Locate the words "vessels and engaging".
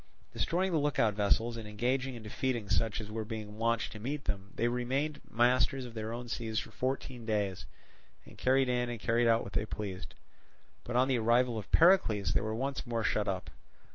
1.13-2.15